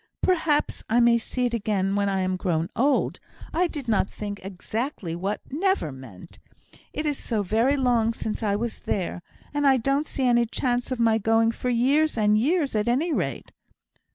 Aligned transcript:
"Perhaps 0.23 0.81
I 0.89 0.99
may 0.99 1.19
see 1.19 1.45
it 1.45 1.53
again 1.53 1.95
when 1.95 2.09
I 2.09 2.21
am 2.21 2.35
grown 2.35 2.69
old; 2.75 3.19
I 3.53 3.67
did 3.67 3.87
not 3.87 4.09
think 4.09 4.39
exactly 4.41 5.15
what 5.15 5.41
'never' 5.51 5.91
meant; 5.91 6.39
it 6.91 7.05
is 7.05 7.19
so 7.19 7.43
very 7.43 7.77
long 7.77 8.15
since 8.15 8.41
I 8.41 8.55
was 8.55 8.79
there, 8.79 9.21
and 9.53 9.67
I 9.67 9.77
don't 9.77 10.07
see 10.07 10.25
any 10.25 10.47
chance 10.47 10.91
of 10.91 10.99
my 10.99 11.19
going 11.19 11.51
for 11.51 11.69
years 11.69 12.17
and 12.17 12.35
years, 12.35 12.73
at 12.73 12.87
any 12.87 13.13
rate." 13.13 13.51